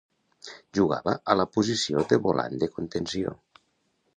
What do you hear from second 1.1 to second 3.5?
a la posició de volant de contenció.